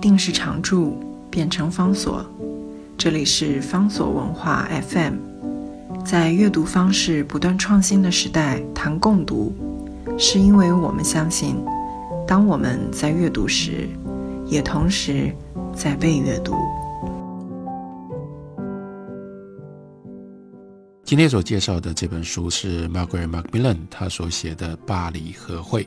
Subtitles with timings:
[0.00, 0.98] 定是常驻，
[1.30, 2.24] 变成方所。
[2.96, 5.14] 这里是方所文化 FM。
[6.04, 9.54] 在阅读方式不断创新的时代，谈共读，
[10.18, 11.56] 是因为我们相信，
[12.26, 13.86] 当我们在阅读时，
[14.46, 15.30] 也同时
[15.74, 16.54] 在被阅读。
[21.04, 25.82] 今天所介绍的这本书是 Margaret Macmillan 他所写的《巴黎和会》。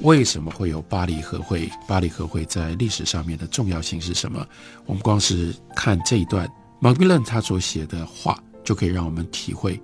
[0.00, 1.70] 为什么会有巴黎和会？
[1.86, 4.46] 巴黎和会在历史上面的重要性是什么？
[4.86, 9.80] 我们光是看这一段马圭勒他所写的话，就可以让我们体会，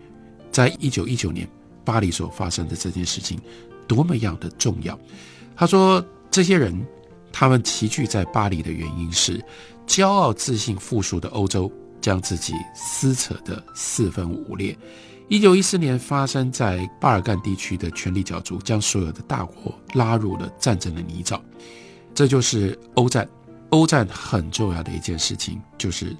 [0.51, 1.48] 在一九一九年
[1.84, 3.41] 巴黎所发生的这件事情
[3.87, 4.98] 多么样的重要。
[5.57, 6.75] 他说，这些人
[7.33, 9.42] 他们齐聚在巴黎的原因是，
[9.87, 11.70] 骄傲自信富庶的欧洲。
[12.03, 14.75] 将自己撕扯得四分五裂。
[15.30, 21.41] 一九一四年发生在巴尔干地区的权力角逐，将所有的大国拉入了战争的泥沼。
[22.12, 23.29] 这就是欧战。
[23.69, 26.17] 欧战很重要的一件事情，就是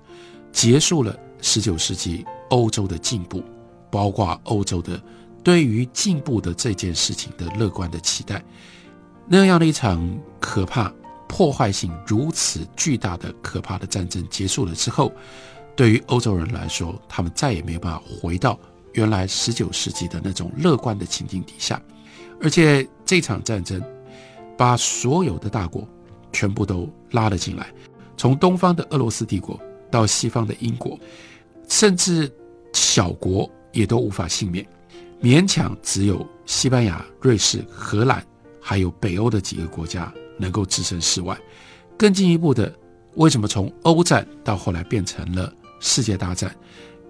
[0.53, 3.42] 结束了十九世纪欧洲的进步，
[3.91, 5.03] 包括欧洲的
[5.42, 8.41] 对于进步的这件事情的乐观的期待。
[9.27, 10.00] 那样的一场
[10.38, 10.88] 可怕、
[11.27, 15.12] 破坏性如此巨大的可怕的战争结束了之后。
[15.77, 18.58] 对于欧洲人来说，他们再也没有办法回到
[18.92, 21.80] 原来十九世纪的那种乐观的情境底下，
[22.41, 23.82] 而且这场战争
[24.56, 25.86] 把所有的大国
[26.32, 27.72] 全部都拉了进来，
[28.16, 29.58] 从东方的俄罗斯帝国
[29.91, 30.98] 到西方的英国，
[31.69, 32.30] 甚至
[32.72, 34.66] 小国也都无法幸免，
[35.22, 38.25] 勉强只有西班牙、瑞士、荷兰，
[38.60, 41.38] 还有北欧的几个国家能够置身事外。
[41.97, 42.75] 更进一步的，
[43.14, 45.52] 为什么从欧战到后来变成了？
[45.82, 46.54] 世界大战，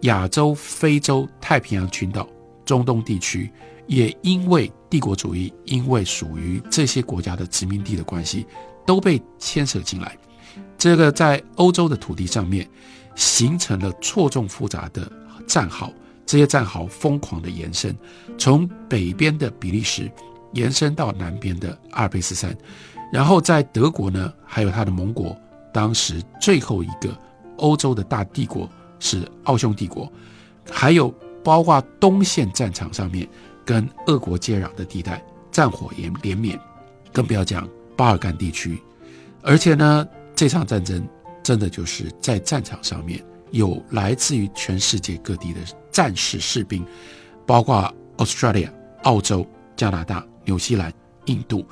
[0.02, 2.26] 亚洲、非洲、太平洋群岛、
[2.64, 3.50] 中东地区，
[3.86, 8.46] 也因为帝国主义，因为属于这些国家的殖民地的关系，
[8.86, 10.16] 都被牵涉进来。
[10.78, 12.68] 这个在欧洲的土地上面，
[13.14, 15.10] 形成了错综复杂的
[15.46, 15.92] 战壕。
[16.24, 17.94] 这些战壕疯狂的延伸，
[18.38, 20.10] 从北边的比利时
[20.54, 22.56] 延伸到南边的阿尔卑斯山，
[23.12, 25.36] 然后在德国呢，还有他的盟国，
[25.74, 27.16] 当时最后一个。
[27.62, 28.66] 欧洲的大帝国
[29.00, 30.10] 是奥匈帝国，
[30.70, 31.12] 还有
[31.42, 33.26] 包括东线战场上面
[33.64, 36.56] 跟俄国接壤的地带，战火也连绵，
[37.12, 38.80] 更不要讲巴尔干地区。
[39.42, 40.06] 而且呢，
[40.36, 41.04] 这场战争
[41.42, 46.86] 真的就是在战场上面有来自于全世界各地的战士士兵，
[47.46, 48.70] 包括 Australia、
[49.04, 50.92] 澳洲、加拿大、纽西兰、
[51.24, 51.64] 印度，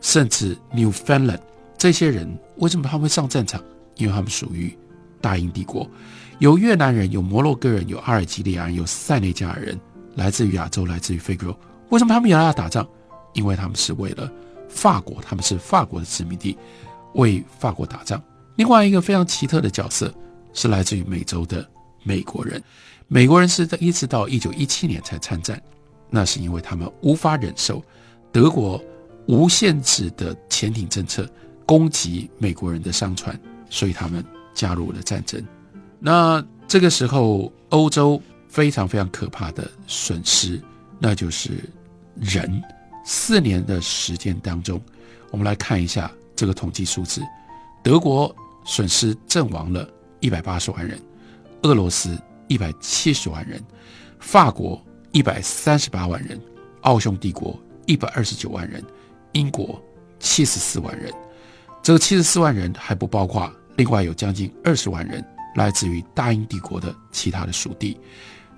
[0.00, 1.40] 甚至 Newfoundland
[1.76, 3.60] 这些人，为什么他们会上战场？
[3.96, 4.72] 因为他们属于。
[5.18, 5.90] 大英帝国
[6.38, 9.80] 有越南人，有摩洛哥人，有阿尔及利亚人，有塞内加尔人，
[10.16, 11.56] 来自于亚洲，来自于非洲。
[11.88, 12.86] 为什么他们也要打仗？
[13.32, 14.30] 因为他们是为了
[14.68, 16.58] 法国，他们是法国的殖民地，
[17.14, 18.22] 为法国打仗。
[18.56, 20.12] 另外一个非常奇特的角色
[20.52, 21.66] 是来自于美洲的
[22.02, 22.62] 美国人。
[23.08, 25.60] 美国人是在一直到一九一七年才参战，
[26.10, 27.82] 那是因为他们无法忍受
[28.30, 28.82] 德国
[29.26, 31.26] 无限制的潜艇政策
[31.64, 34.22] 攻击美国人的商船，所以他们。
[34.56, 35.46] 加入了战争，
[36.06, 40.62] 那这个时候欧洲非常非常可怕的损失，
[41.00, 41.50] 那就是
[42.14, 42.62] 人。
[43.04, 44.80] 四年的时间当中，
[45.32, 47.20] 我们来看一下这个统计数字：
[47.82, 48.32] 德国
[48.64, 49.88] 损失阵亡了
[50.20, 50.96] 一百八十万人，
[51.62, 53.60] 俄罗斯一百七十万人，
[54.20, 54.80] 法国
[55.10, 56.40] 一百三十八万人，
[56.82, 58.80] 奥匈帝国一百二十九万人，
[59.32, 59.82] 英国
[60.20, 61.12] 七十四万人。
[61.82, 63.52] 这个七十四万人还不包括。
[63.76, 65.22] 另外有将近二十万人
[65.56, 67.98] 来自于大英帝国的其他的属地，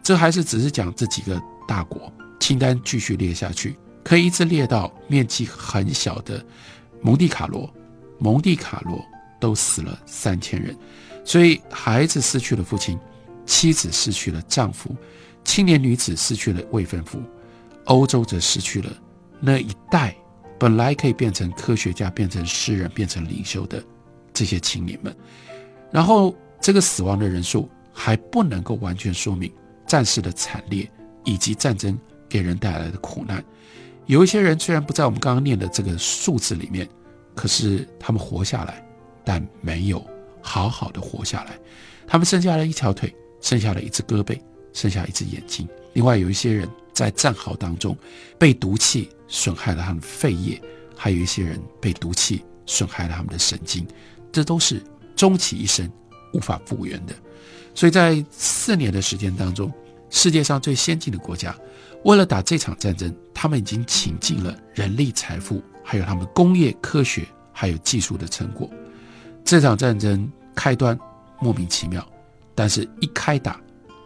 [0.02, 6.44] 这还是只是讲这几个大国，清单继续列下去，可以一直列到面积很小的
[7.00, 7.72] 蒙蒂卡罗，
[8.18, 9.02] 蒙蒂卡罗
[9.40, 10.76] 都死了三千人，
[11.24, 12.98] 所以孩子失去了父亲，
[13.46, 14.94] 妻子失去了丈夫，
[15.44, 17.22] 青年女子失去了未婚夫，
[17.84, 18.92] 欧洲则失去了
[19.40, 20.14] 那一代
[20.58, 23.82] 本来可以变成科学家、变成诗人、变成领袖的。
[24.34, 25.16] 这些青年们，
[25.90, 29.52] 然后这个死亡的人数还不能够完全说明
[29.86, 30.90] 战事的惨烈
[31.24, 33.42] 以及战争给人带来的苦难。
[34.06, 36.88] 有一些人虽然不在我们刚刚念的这个数字里面，
[37.34, 38.84] 可是他们活下来，
[39.24, 40.04] 但没有
[40.40, 41.58] 好好的活下来。
[42.06, 44.38] 他们剩下了一条腿，剩下了一只胳膊，
[44.72, 45.68] 剩下一只眼睛。
[45.92, 47.96] 另外有一些人在战壕当中
[48.38, 50.60] 被毒气损害了他们肺叶，
[50.96, 53.86] 还有一些人被毒气损害了他们的神经。
[54.32, 54.82] 这都是
[55.14, 55.90] 终其一生
[56.38, 57.12] 无法复原的，
[57.74, 59.72] 所以在四年的时间当中，
[60.08, 61.52] 世界上最先进的国家
[62.04, 68.70] 为了打这场战争，他们已经倾尽了人力、财富，还有他们工业、科学还有技术的成果。
[69.44, 70.96] 这场战争开端
[71.40, 72.06] 莫名其妙，
[72.54, 73.60] 但是一开打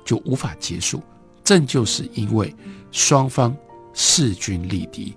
[0.07, 1.03] 就无法结束，
[1.45, 2.55] 正就是因为
[2.93, 3.55] 双方
[3.93, 5.15] 势均力敌，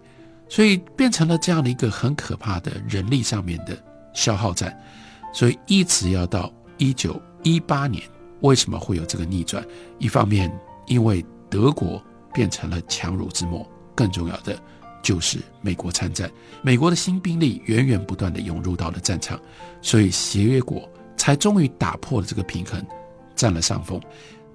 [0.50, 3.82] 所以变成了这样的一个很可怕的人力上面的
[4.14, 4.78] 消耗战。
[5.34, 8.04] 所以一直要到一九一八年，
[8.42, 9.66] 为什么会有这个逆转？
[10.00, 10.52] 一方面
[10.88, 12.02] 因为德国
[12.34, 14.60] 变成了强弩之末，更重要的。
[15.02, 16.28] 就是美国参战，
[16.64, 19.40] 美国的新兵力源源不断地涌入到了战场，
[19.80, 22.84] 所以协约国才终于打破了这个平衡，
[23.36, 24.02] 占了上风。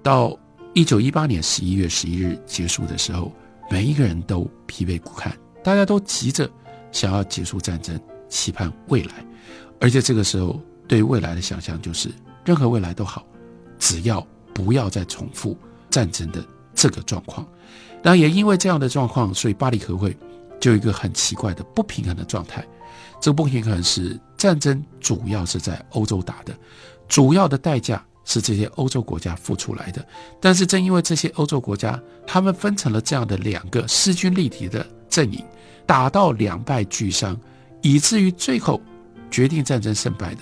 [0.03, 0.37] 到
[0.73, 3.31] 一九一八年十一月十一日结束的时候，
[3.69, 5.33] 每一个人都疲惫不堪，
[5.63, 6.51] 大家都急着
[6.91, 7.97] 想要结束战争，
[8.27, 9.25] 期盼未来。
[9.79, 10.59] 而且这个时候
[10.91, 12.11] 对未来的想象就是，
[12.43, 13.25] 任何未来都好，
[13.79, 15.57] 只要不要再重复
[15.89, 16.45] 战争的
[16.75, 17.47] 这个状况。
[18.03, 20.13] 那也因为这样的状况，所以巴黎和会。
[20.59, 22.63] 就一个很奇怪的不平衡的状态，
[23.19, 26.55] 这个不平衡是战争主要是在欧洲打的，
[27.07, 30.05] 主要的代价是这些欧洲国家付出来的。
[30.39, 35.43] 但是正因为这些欧洲国家，他们分成了这样的两个势均力敌的阵营，
[35.87, 37.35] 打到两败俱伤，
[37.81, 38.79] 以至于最后
[39.31, 40.41] 决定战争胜败的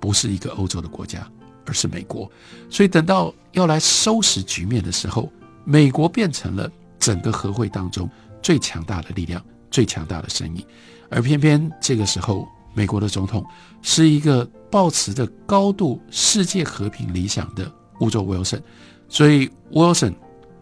[0.00, 1.28] 不是一个欧洲的国家，
[1.66, 2.30] 而是美国。
[2.70, 5.30] 所以等到要来收拾局面的时候，
[5.64, 8.08] 美国变成了整个和会当中
[8.42, 9.42] 最强大的力量。
[9.70, 10.64] 最强大的声音，
[11.10, 13.44] 而偏偏这个时候，美国的总统
[13.82, 18.60] 是一个抱持着高度世界和平理想的乌州威尔森，
[19.10, 20.12] 所以威尔森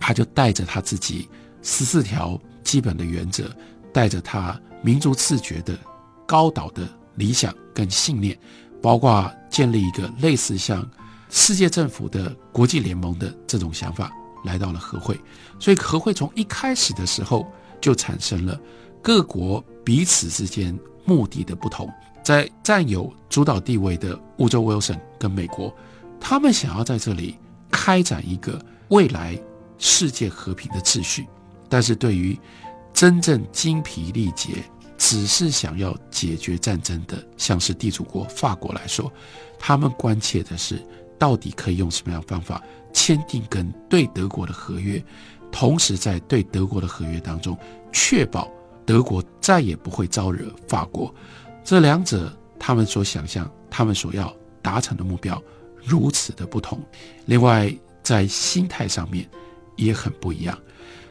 [0.00, 1.28] 他就带着他自己
[1.62, 3.48] 十四条基本的原则，
[3.92, 5.78] 带着他民族自觉的
[6.26, 6.82] 高岛的
[7.14, 8.36] 理想跟信念，
[8.82, 10.88] 包括建立一个类似像
[11.30, 14.10] 世界政府的国际联盟的这种想法，
[14.44, 15.18] 来到了和会。
[15.58, 17.46] 所以和会从一开始的时候
[17.80, 18.58] 就产生了。
[19.02, 21.88] 各国彼此之间目的的不同，
[22.24, 25.72] 在占有主导地位的欧洲威尔森跟美国，
[26.20, 27.38] 他们想要在这里
[27.70, 29.38] 开展一个未来
[29.78, 31.24] 世界和平的秩序，
[31.68, 32.36] 但是对于
[32.92, 34.54] 真正精疲力竭、
[34.98, 39.12] 只是想要解决战争的，像是地主国法国来说，
[39.58, 40.82] 他们关切的是
[41.18, 42.62] 到底可以用什么样的方法
[42.92, 45.02] 签订跟对德国的合约，
[45.50, 47.56] 同时在对德国的合约当中
[47.92, 48.50] 确保。
[48.84, 51.12] 德国再也不会招惹法国，
[51.64, 54.32] 这两者他们所想象、他们所要
[54.62, 55.42] 达成的目标
[55.82, 56.80] 如此的不同。
[57.24, 59.28] 另外，在心态上面
[59.74, 60.56] 也很不一样。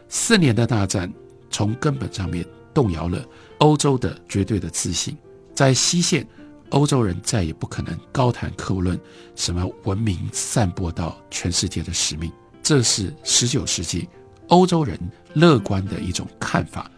[0.07, 1.11] 四年的大战
[1.49, 3.25] 从根本上面动摇了
[3.59, 5.17] 欧洲的绝对的自信。
[5.53, 6.27] 在西线，
[6.69, 8.99] 欧洲人再也不可能高谈阔论
[9.35, 12.31] 什么文明散播到全世界的使命，
[12.61, 14.09] 这是十九世纪
[14.47, 14.99] 欧洲人
[15.33, 16.91] 乐观的一种看法。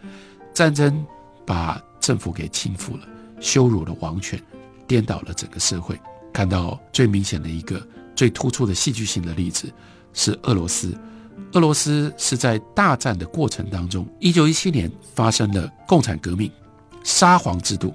[0.53, 1.05] 战争
[1.45, 3.07] 把政府给倾覆了，
[3.39, 4.41] 羞辱了王权，
[4.87, 5.99] 颠倒了整个社会。
[6.33, 9.71] 看到最明显的一个、最突出的戏剧性的例子
[10.13, 10.97] 是俄罗斯。
[11.53, 16.51] 俄罗斯是在大战的过程当中，一九一七年发生了共产革命，
[17.03, 17.93] 沙皇制度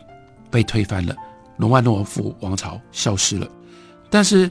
[0.50, 1.14] 被推翻了，
[1.56, 3.48] 罗曼诺夫王朝消失了。
[4.10, 4.50] 但是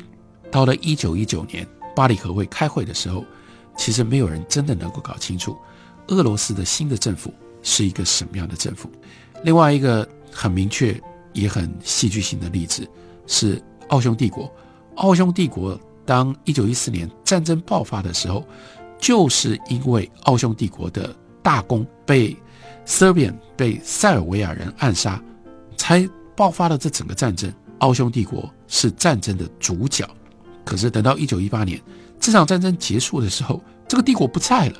[0.49, 3.25] 到了一九一九年巴黎和会开会的时候，
[3.77, 5.57] 其实没有人真的能够搞清楚
[6.07, 7.33] 俄罗斯的新的政府。
[7.63, 8.89] 是一个什么样的政府？
[9.43, 10.99] 另外一个很明确
[11.31, 12.89] 也很戏剧性的例子
[13.27, 14.51] 是奥匈帝国。
[14.95, 18.43] 奥匈帝国当一九一四年战争爆发的时候，
[19.01, 22.37] 就是因为奥匈帝国的大公被
[22.85, 25.21] Serbian 被塞尔维亚人暗杀，
[25.75, 27.51] 才爆发了这整个战争。
[27.79, 30.07] 奥匈帝国是战争的主角，
[30.63, 31.81] 可是等到一九一八年
[32.19, 34.77] 这场战争结束的时候，这个帝国不在了，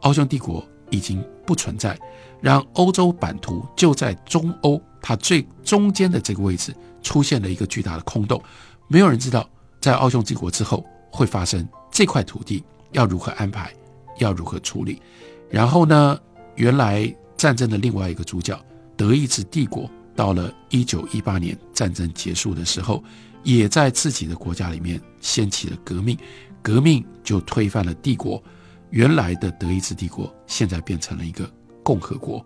[0.00, 1.96] 奥匈帝国已经不存在。
[2.40, 8.42] 让欧洲版图就在中欧，它最中间的这个位置出现了一个巨大的空洞，
[8.88, 9.48] 没有人知道
[9.78, 13.72] 在奥匈帝国之后会发生这块土地要如何安排，
[14.18, 15.00] 要如何处理。
[15.48, 16.18] 然后呢，
[16.56, 18.58] 原来战争的另外一个主角
[18.96, 23.02] 德意志帝国，到了一九一八年战争结束的时候，
[23.42, 26.16] 也在自己的国家里面掀起了革命，
[26.62, 28.42] 革命就推翻了帝国，
[28.90, 31.50] 原来的德意志帝国现在变成了一个。
[31.82, 32.44] 共和国，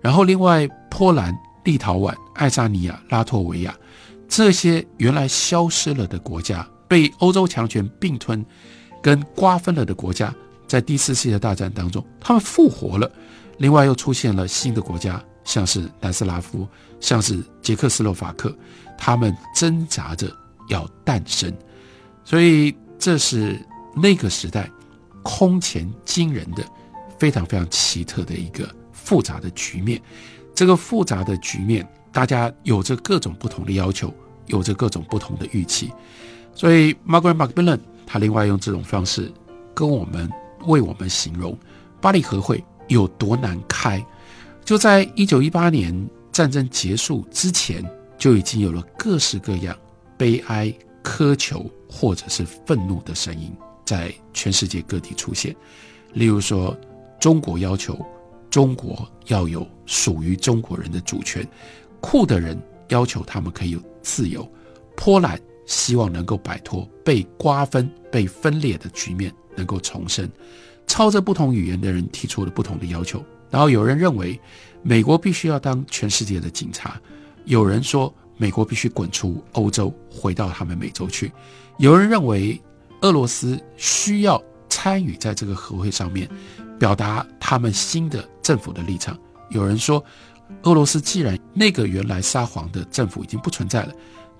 [0.00, 3.76] 然后另外波兰、立陶宛、爱沙尼亚、拉脱维亚
[4.28, 8.46] 这些原来消失了的国家，被欧洲强权并吞
[9.06, 10.34] 跟瓜分了的国家，
[10.66, 13.08] 在第四世界大战当中，他们复活了。
[13.58, 16.66] 另外又出现了新的国家，像是南斯拉夫，
[16.98, 18.52] 像是捷克斯洛伐克，
[18.98, 20.28] 他们挣扎着
[20.68, 21.54] 要诞生。
[22.24, 23.56] 所以这是
[23.94, 24.68] 那个时代
[25.22, 26.64] 空前惊人的。
[27.16, 30.02] 非常非常奇特的一个复杂的局面，
[30.52, 34.12] 这个复杂的局面，大家有着各种不同的要求，
[34.46, 35.92] 有着各种不同的预期。
[36.56, 39.30] 所以 Margaret Macmillan 他另外用这种方式
[39.74, 40.30] 跟我们
[40.66, 41.58] 为我们形容
[42.00, 44.04] 巴黎和会有多难开。
[44.64, 47.84] 就在一九一八年战争结束之前，
[48.16, 49.76] 就已经有了各式各样
[50.16, 50.72] 悲哀、
[51.02, 53.52] 苛求或者是愤怒的声音
[53.84, 55.54] 在全世界各地出现。
[56.12, 56.76] 例如说，
[57.20, 57.98] 中国要求
[58.50, 61.46] 中国要有属于中国人的主权，
[62.00, 64.48] 库的人要求他们可以有自由，
[64.96, 65.38] 波兰。
[65.66, 70.28] 希望能够摆脱被瓜分、被分裂的局面，能够重生。
[70.86, 73.22] 操着不同语言的人提出了不同的要求。
[73.50, 74.40] 然后有人认为，
[74.82, 76.92] 美国必须要当全世界的警察；
[77.44, 81.28] 有人说，美国必须滚出欧洲，回到他们美洲去；
[81.78, 82.60] 有人认为，
[83.02, 86.28] 俄罗斯需要参与在这个和会上面，
[86.78, 89.14] 表达他们新的政府的立场；
[89.50, 90.04] 有人说，
[90.62, 93.92] 俄罗斯既然那个原来撒谎的政府已经不存在了。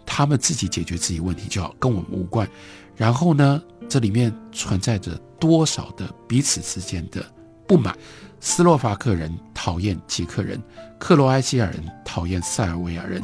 [0.06, 2.48] 他们自己解决自己问题就好，跟我们无关。
[2.94, 7.22] 然后呢，这里面存在着多少的彼此之间的
[7.66, 7.94] 不满？
[8.40, 10.62] 斯洛伐克人讨厌捷克人，
[10.98, 13.22] 克罗埃西亚人讨厌塞尔维亚人，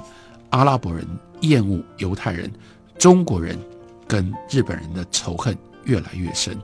[0.50, 1.06] 阿拉伯人
[1.42, 2.50] 厌恶犹太人，
[2.98, 3.56] 中国人
[4.06, 6.58] 跟日本人的仇恨越来越深。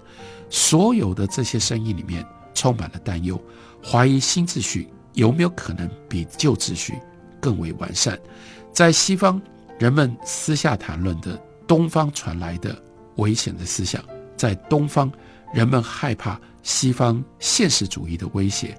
[0.51, 3.41] 所有的这些声音里面充满了担忧，
[3.83, 6.99] 怀疑新秩序有没有可能比旧秩序
[7.41, 8.19] 更为完善？
[8.73, 9.41] 在西方。
[9.79, 12.77] 人们私下谈论的东方传来的
[13.17, 14.03] 危险的思想，
[14.37, 15.11] 在东方，
[15.55, 18.77] 人们害怕西方现实主义的威胁。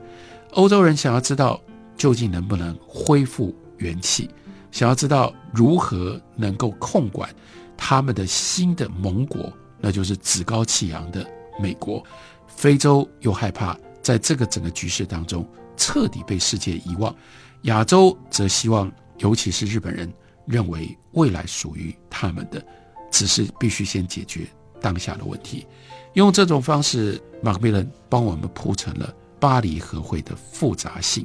[0.52, 1.62] 欧洲人想要知道
[1.96, 4.30] 究竟能不能恢复元气，
[4.72, 7.34] 想要知道如何能够控管
[7.78, 11.26] 他们的新的盟国，那就是趾高气扬的
[11.62, 12.04] 美国。
[12.48, 17.16] 非洲又害怕在这个整个局势当中彻底被世界遗忘。
[17.64, 20.12] 亚洲则希望，尤其是日本人。
[20.50, 22.66] 认为未来属于他们的，
[23.12, 24.48] 只是必须先解决
[24.82, 25.68] 当下的问题。
[26.14, 31.24] 用这种方式，马克米伦帮我们铺成了巴黎和会的复杂性。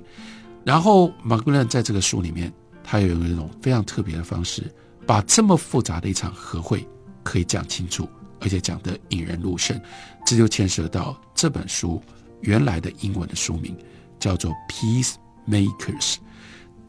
[0.63, 2.53] 然后，马克米伦在这个书里面，
[2.83, 4.71] 他又用一种非常特别的方式，
[5.07, 6.87] 把这么复杂的一场和会
[7.23, 8.07] 可以讲清楚，
[8.41, 9.81] 而且讲得引人入胜。
[10.27, 12.03] 这就牵涉到这本书
[12.43, 13.75] 原来的英文的书名
[14.21, 15.15] 叫做《Peace
[15.49, 16.15] Makers》，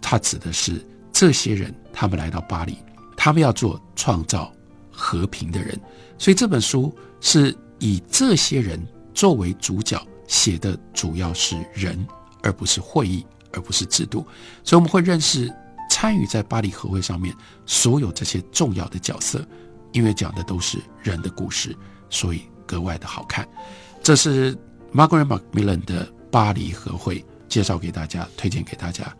[0.02, 0.86] 它指的是。
[1.16, 2.78] 这些人，他们来到巴黎，
[3.16, 4.52] 他们要做创造
[4.92, 5.80] 和平的人，
[6.18, 12.06] 所以这本书是以这些人作为主角写的，主要是人，
[12.44, 14.28] 而不是会议，而不是制度。
[14.62, 15.50] 所以我们会认识
[15.90, 17.34] 参与在巴黎和会上面
[17.66, 19.42] 所有这些重要的角色，
[19.94, 21.74] 因为讲的都是人的故事，
[22.10, 23.48] 所以格外的好看。
[24.04, 24.54] 这是
[24.94, 29.16] Margaret Macmillan 的巴黎和会介绍给大家，推荐给大家。